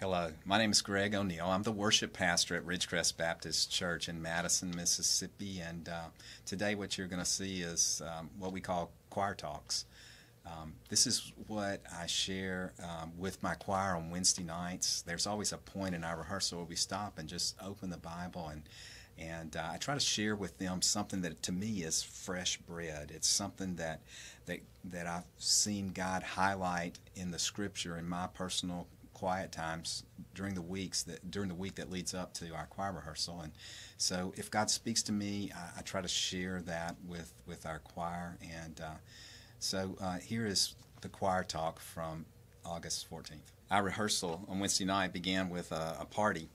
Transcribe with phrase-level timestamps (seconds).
[0.00, 1.44] Hello, my name is Greg O'Neill.
[1.44, 5.60] I'm the worship pastor at Ridgecrest Baptist Church in Madison, Mississippi.
[5.60, 6.04] And uh,
[6.46, 9.84] today, what you're going to see is um, what we call choir talks.
[10.46, 15.02] Um, this is what I share um, with my choir on Wednesday nights.
[15.02, 18.48] There's always a point in our rehearsal where we stop and just open the Bible
[18.48, 18.62] and
[19.18, 23.12] and uh, I try to share with them something that to me is fresh bread.
[23.14, 24.00] It's something that
[24.46, 28.86] that that I've seen God highlight in the Scripture in my personal
[29.20, 32.92] quiet times during the weeks that during the week that leads up to our choir
[32.92, 33.40] rehearsal.
[33.42, 33.52] And
[33.98, 37.80] so, if God speaks to me, I, I try to share that with with our
[37.80, 38.38] choir.
[38.42, 38.98] And uh,
[39.58, 42.24] so, uh, here is the choir talk from
[42.64, 43.52] August 14th.
[43.70, 46.48] Our rehearsal on Wednesday night began with a, a party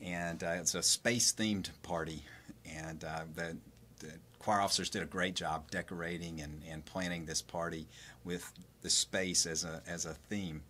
[0.00, 2.22] and uh, it's a space themed party.
[2.64, 3.56] And uh, the,
[4.00, 7.88] the, choir officers did a great job decorating and, and planning this party
[8.24, 8.52] with
[8.82, 10.62] the space as a, as a theme.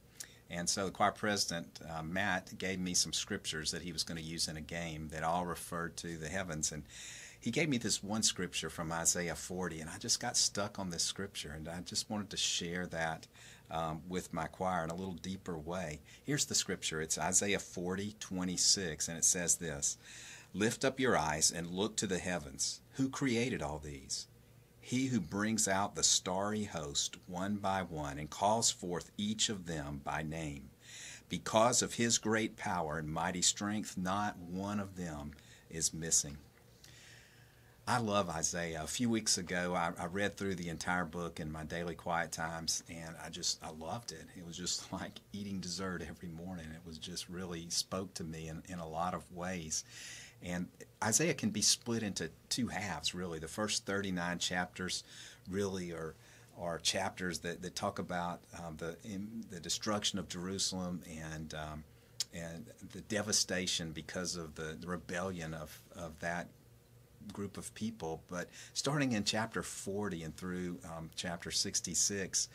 [0.50, 4.18] And so the choir president, uh, Matt, gave me some scriptures that he was going
[4.18, 6.70] to use in a game that all referred to the heavens.
[6.70, 6.84] And
[7.40, 10.90] he gave me this one scripture from Isaiah 40, and I just got stuck on
[10.90, 13.26] this scripture, and I just wanted to share that
[13.70, 16.00] um, with my choir in a little deeper way.
[16.24, 19.96] Here's the scripture it's Isaiah 40, 26, and it says this
[20.54, 22.80] Lift up your eyes and look to the heavens.
[22.92, 24.26] Who created all these?
[24.86, 29.66] He who brings out the starry host one by one and calls forth each of
[29.66, 30.70] them by name.
[31.28, 35.32] Because of his great power and mighty strength, not one of them
[35.68, 36.38] is missing.
[37.88, 38.80] I love Isaiah.
[38.84, 42.30] A few weeks ago, I, I, read through the entire book in my daily quiet
[42.30, 44.26] times, and I just I loved it.
[44.38, 46.66] It was just like eating dessert every morning.
[46.72, 49.82] It was just really spoke to me in, in a lot of ways.
[50.46, 50.68] And
[51.02, 53.38] Isaiah can be split into two halves, really.
[53.38, 55.04] The first 39 chapters
[55.50, 56.14] really are
[56.58, 61.84] are chapters that, that talk about um, the in, the destruction of Jerusalem and um,
[62.32, 66.48] and the devastation because of the, rebellion of, of that
[67.32, 68.22] group of people.
[68.28, 72.48] But starting in chapter 40 and through um, chapter 66,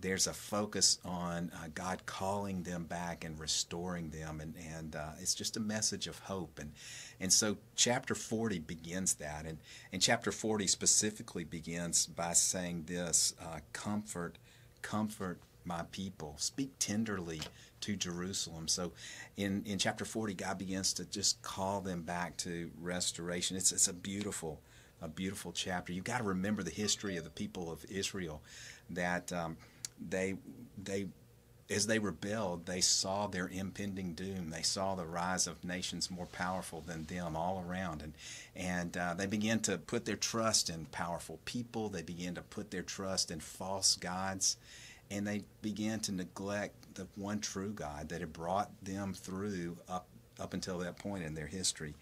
[0.00, 5.10] there's a focus on uh, God calling them back and restoring them, and and uh,
[5.20, 6.72] it's just a message of hope, and
[7.20, 9.58] and so chapter 40 begins that, and
[9.92, 14.38] and chapter 40 specifically begins by saying this: uh, comfort,
[14.82, 16.34] comfort my people.
[16.38, 17.40] Speak tenderly
[17.82, 18.68] to Jerusalem.
[18.68, 18.92] So
[19.36, 23.56] in, in chapter 40, God begins to just call them back to restoration.
[23.56, 24.60] It's, it's a beautiful,
[25.00, 25.92] a beautiful chapter.
[25.92, 28.42] You've got to remember the history of the people of Israel
[28.90, 29.56] that um,
[30.08, 30.36] they,
[30.82, 31.08] they,
[31.70, 34.50] as they rebelled, they saw their impending doom.
[34.50, 38.12] They saw the rise of nations more powerful than them all around, and
[38.56, 41.88] and uh, they began to put their trust in powerful people.
[41.88, 44.56] They began to put their trust in false gods,
[45.12, 50.08] and they began to neglect the one true God that had brought them through up
[50.40, 51.94] up until that point in their history.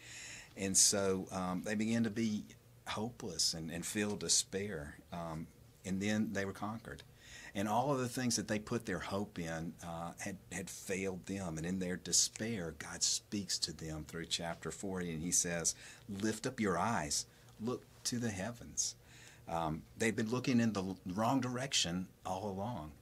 [0.56, 2.44] And so um, they began to be
[2.87, 4.97] hopeless and, and feel despair.
[5.12, 5.47] Um,
[5.84, 7.03] and then they were conquered.
[7.58, 11.26] And all of the things that they put their hope in uh, had, had failed
[11.26, 11.58] them.
[11.58, 15.74] And in their despair, God speaks to them through chapter 40, and He says,
[16.08, 17.26] Lift up your eyes,
[17.60, 18.94] look to the heavens.
[19.48, 22.92] Um, they've been looking in the wrong direction all along.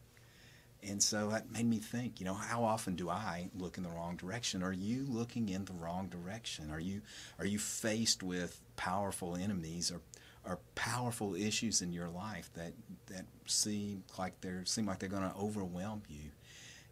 [0.82, 3.90] And so that made me think, you know, how often do I look in the
[3.90, 4.62] wrong direction?
[4.62, 6.70] Are you looking in the wrong direction?
[6.70, 7.02] Are you
[7.38, 10.00] are you faced with powerful enemies or
[10.46, 12.72] or powerful issues in your life that
[13.06, 16.30] that seem like they're seem like they're going to overwhelm you?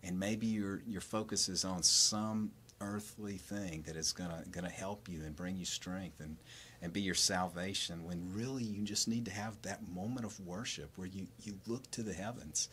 [0.02, 4.64] And maybe your your focus is on some earthly thing that is going to going
[4.64, 6.36] to help you and bring you strength and
[6.84, 10.90] and be your salvation when really you just need to have that moment of worship
[10.96, 12.68] where you, you look to the heavens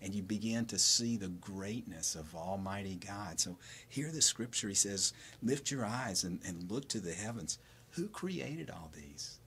[0.00, 3.40] and you begin to see the greatness of Almighty God.
[3.40, 3.56] So
[3.88, 7.58] here the scripture he says, lift your eyes and, and look to the heavens.
[7.90, 9.40] Who created all these?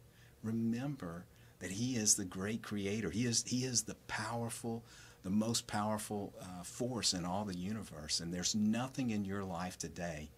[0.43, 1.25] Remember
[1.59, 3.09] that he is the great creator.
[3.09, 4.83] He is he is the powerful,
[5.23, 8.19] the most powerful uh, force in all the universe.
[8.19, 10.29] And there's nothing in your life today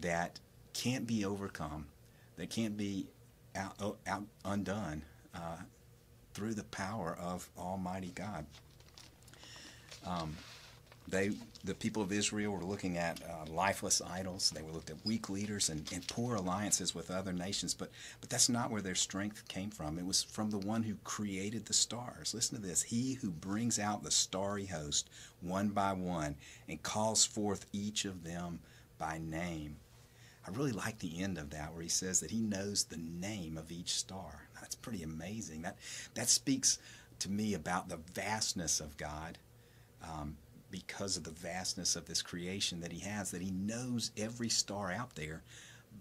[0.00, 0.38] that
[0.74, 1.86] can't be overcome
[2.40, 3.06] that can't be
[3.54, 5.02] out, out undone
[5.34, 5.58] uh,
[6.32, 8.46] through the power of Almighty God.
[10.06, 10.34] Um,
[11.08, 11.32] they,
[11.64, 14.50] the people of Israel were looking at uh, lifeless idols.
[14.50, 17.74] They were looked at weak leaders and, and poor alliances with other nations.
[17.74, 19.98] But, but that's not where their strength came from.
[19.98, 22.32] It was from the one who created the stars.
[22.34, 22.82] Listen to this.
[22.82, 25.10] He who brings out the starry host
[25.40, 26.36] one by one
[26.68, 28.60] and calls forth each of them
[28.98, 29.76] by name.
[30.46, 33.58] I really like the end of that where he says that he knows the name
[33.58, 34.48] of each star.
[34.60, 35.62] That's pretty amazing.
[35.62, 35.76] That
[36.14, 36.78] that speaks
[37.20, 39.38] to me about the vastness of God.
[40.02, 40.36] Um,
[40.70, 44.92] because of the vastness of this creation that he has, that he knows every star
[44.92, 45.42] out there.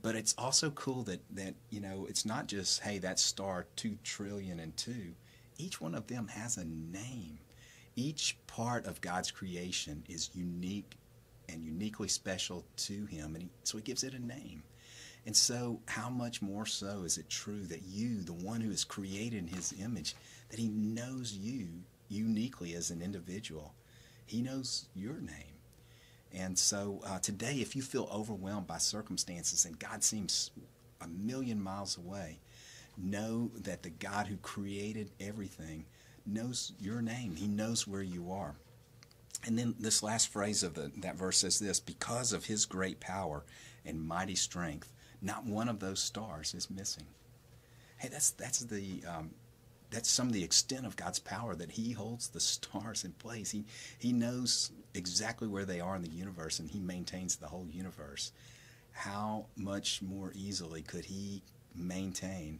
[0.01, 3.97] But it's also cool that, that you know, it's not just, hey, that star two
[4.03, 5.13] trillion and two.
[5.57, 7.39] Each one of them has a name.
[7.95, 10.95] Each part of God's creation is unique
[11.49, 14.63] and uniquely special to him, and he, so he gives it a name.
[15.25, 18.83] And so, how much more so is it true that you, the one who is
[18.83, 20.15] created in his image,
[20.49, 21.67] that he knows you
[22.07, 23.73] uniquely as an individual?
[24.29, 25.57] He knows your name.
[26.31, 30.51] And so, uh, today, if you feel overwhelmed by circumstances and God seems
[31.01, 32.37] a million miles away,
[32.95, 35.85] know that the God who created everything
[36.27, 37.35] knows your name.
[37.35, 38.53] He knows where you are.
[39.47, 42.99] And then this last phrase of the, that verse says this because of his great
[42.99, 43.43] power
[43.83, 44.93] and mighty strength,
[45.23, 47.07] not one of those stars is missing.
[47.97, 49.31] Hey, that's, that's, the, um,
[49.91, 53.51] that's some of the extent of God's power that he holds the stars in place.
[53.51, 53.65] He,
[53.97, 58.31] he knows exactly where they are in the universe and he maintains the whole universe.
[58.91, 61.41] How much more easily could he
[61.75, 62.59] maintain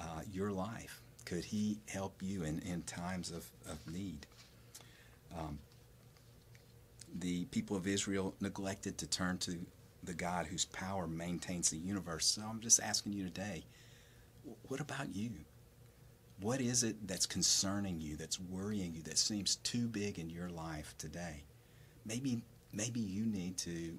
[0.00, 1.00] uh, your life?
[1.24, 4.26] Could he help you in, in times of, of need?
[5.36, 5.58] Um,
[7.18, 9.58] the people of Israel neglected to turn to
[10.02, 12.26] the God whose power maintains the universe.
[12.26, 13.64] So I'm just asking you today,
[14.68, 15.30] what about you?
[16.40, 20.48] What is it that's concerning you, that's worrying you, that seems too big in your
[20.48, 21.44] life today?
[22.04, 22.42] Maybe
[22.72, 23.98] maybe you need to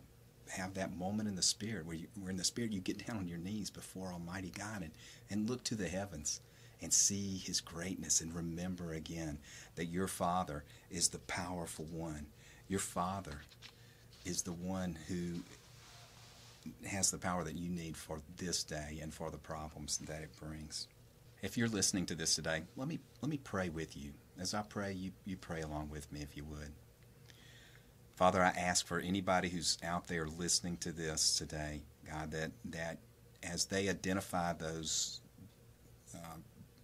[0.49, 3.17] have that moment in the spirit where, you, where in the spirit you get down
[3.17, 4.91] on your knees before Almighty God and,
[5.31, 6.41] and look to the heavens
[6.81, 9.39] and see his greatness and remember again
[9.75, 12.27] that your Father is the powerful one
[12.67, 13.41] your Father
[14.25, 15.41] is the one who
[16.87, 20.35] has the power that you need for this day and for the problems that it
[20.39, 20.87] brings.
[21.45, 24.13] If you're listening to this today, let me let me pray with you.
[24.39, 26.71] As I pray, you, you pray along with me if you would.
[28.15, 32.97] Father, I ask for anybody who's out there listening to this today, God, that that
[33.43, 35.21] as they identify those
[36.15, 36.37] uh,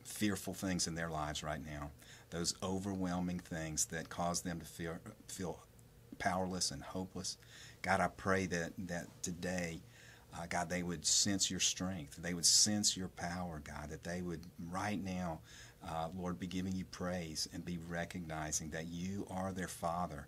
[0.04, 1.90] fearful things in their lives right now,
[2.30, 5.60] those overwhelming things that cause them to feel feel
[6.20, 7.40] powerless and hopeless.
[7.82, 9.82] God, I pray that, that today,
[10.38, 12.18] uh, God, they would sense your strength.
[12.18, 15.40] They would sense your power, God, that they would right now,
[15.88, 20.28] uh, Lord, be giving you praise and be recognizing that you are their Father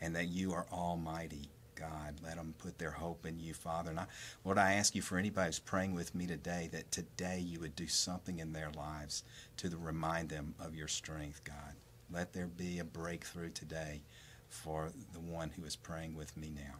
[0.00, 1.48] and that you are almighty.
[1.76, 3.90] God, let them put their hope in you, Father.
[3.90, 4.06] And I,
[4.44, 7.74] Lord, I ask you for anybody who's praying with me today that today you would
[7.74, 9.24] do something in their lives
[9.56, 11.74] to remind them of your strength, God.
[12.12, 14.02] Let there be a breakthrough today
[14.48, 16.76] for the one who is praying with me now.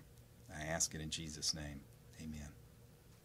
[0.56, 1.80] I ask it in Jesus' name.
[2.22, 2.48] Amen.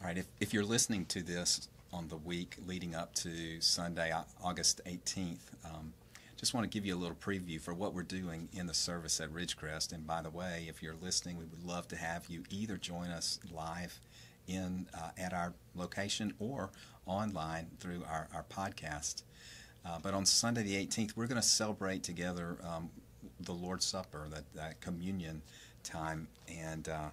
[0.02, 4.14] All right, if, if you're listening to this on the week leading up to Sunday,
[4.42, 5.92] August 18th, um,
[6.38, 9.20] just want to give you a little preview for what we're doing in the service
[9.20, 9.92] at Ridgecrest.
[9.92, 13.10] And by the way, if you're listening, we would love to have you either join
[13.10, 14.00] us live
[14.48, 16.70] in uh, at our location or
[17.06, 19.24] online through our, our podcast.
[19.86, 22.90] Uh, but on Sunday the 18th, we're going to celebrate together um,
[23.42, 25.42] the Lord's Supper, that, that communion
[25.84, 26.30] time.
[26.48, 27.10] And uh,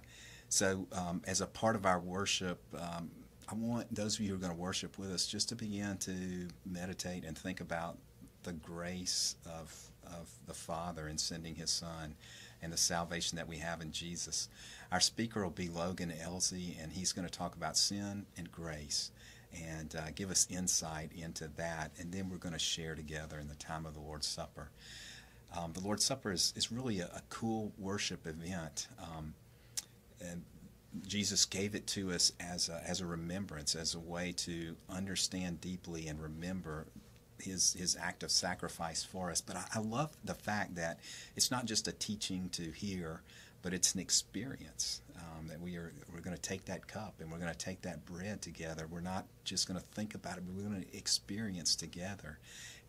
[0.49, 3.11] so, um, as a part of our worship, um,
[3.49, 5.97] I want those of you who are going to worship with us just to begin
[5.99, 7.97] to meditate and think about
[8.43, 9.73] the grace of,
[10.05, 12.15] of the Father in sending His Son
[12.61, 14.49] and the salvation that we have in Jesus.
[14.91, 19.11] Our speaker will be Logan Elsey, and he's going to talk about sin and grace
[19.53, 21.91] and uh, give us insight into that.
[21.99, 24.69] And then we're going to share together in the time of the Lord's Supper.
[25.57, 28.87] Um, the Lord's Supper is, is really a, a cool worship event.
[29.01, 29.33] Um,
[30.21, 30.43] and
[31.05, 35.61] Jesus gave it to us as a, as a remembrance, as a way to understand
[35.61, 36.87] deeply and remember
[37.39, 39.41] his his act of sacrifice for us.
[39.41, 40.99] But I, I love the fact that
[41.35, 43.21] it's not just a teaching to hear,
[43.61, 45.01] but it's an experience.
[45.15, 47.81] Um, that we are we're going to take that cup and we're going to take
[47.81, 48.87] that bread together.
[48.89, 52.39] We're not just going to think about it, but we're going to experience together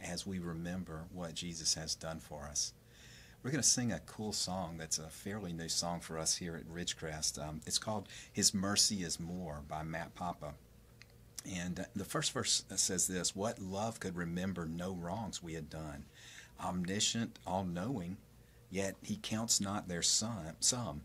[0.01, 2.73] as we remember what Jesus has done for us.
[3.43, 6.57] We're going to sing a cool song that's a fairly new song for us here
[6.57, 7.41] at Ridgecrest.
[7.41, 10.55] Um, it's called His Mercy is More by Matt Papa.
[11.49, 15.71] And uh, the first verse says this What love could remember no wrongs we had
[15.71, 16.05] done?
[16.61, 18.17] Omniscient, all knowing,
[18.71, 21.03] yet he counts not their sum, sum.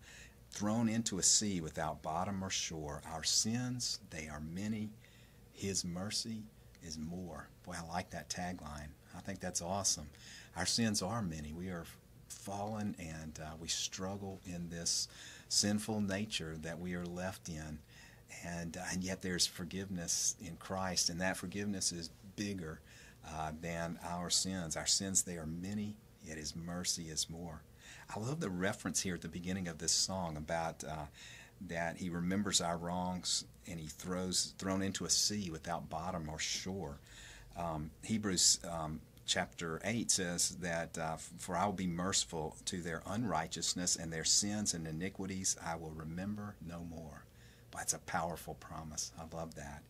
[0.50, 3.04] Thrown into a sea without bottom or shore.
[3.12, 4.90] Our sins, they are many.
[5.52, 6.42] His mercy
[6.84, 7.48] is more.
[7.64, 8.90] Boy, I like that tagline.
[9.16, 10.10] I think that's awesome.
[10.58, 11.54] Our sins are many.
[11.54, 11.86] We are
[12.44, 15.08] fallen and uh, we struggle in this
[15.50, 17.80] sinful nature that we are left in.
[18.46, 22.80] And, uh, and yet there's forgiveness in Christ, and that forgiveness is bigger
[23.28, 24.76] uh, than our sins.
[24.76, 27.62] Our sins, they are many, yet His mercy is more.
[28.14, 31.06] I love the reference here at the beginning of this song about uh,
[31.68, 36.40] that he remembers our wrongs and he throws thrown into a sea without bottom or
[36.40, 36.98] shore.
[37.58, 43.02] Um, Hebrews um, chapter 8 says that, uh, For I will be merciful to their
[43.06, 47.26] unrighteousness and their sins and iniquities I will remember no more.
[47.72, 49.12] But that's a powerful promise.
[49.20, 49.84] I love that.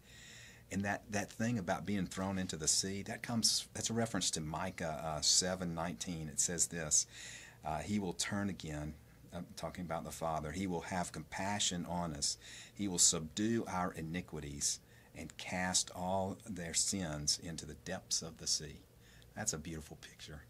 [0.71, 4.31] And that, that thing about being thrown into the sea, that comes, that's a reference
[4.31, 6.29] to Micah uh, 7 19.
[6.29, 7.05] It says this
[7.65, 8.93] uh, He will turn again,
[9.33, 10.51] I'm talking about the Father.
[10.51, 12.37] He will have compassion on us.
[12.73, 14.79] He will subdue our iniquities
[15.15, 18.79] and cast all their sins into the depths of the sea.
[19.35, 20.41] That's a beautiful picture.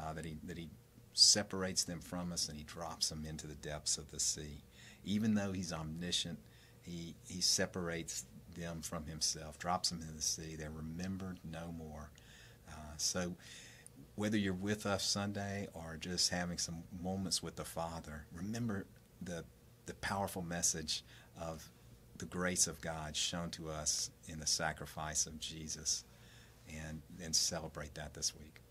[0.00, 0.68] Uh, that he that he
[1.12, 4.62] separates them from us and he drops them into the depths of the sea.
[5.04, 6.38] Even though he's omniscient,
[6.82, 8.24] he he separates
[8.56, 10.56] them from himself, drops them into the sea.
[10.56, 12.10] They're remembered no more.
[12.68, 13.34] Uh, so
[14.16, 18.86] whether you're with us Sunday or just having some moments with the Father, remember
[19.22, 19.44] the
[19.86, 21.04] the powerful message
[21.40, 21.68] of
[22.18, 26.04] the grace of God shown to us in the sacrifice of Jesus
[26.68, 28.63] and, and celebrate that this week.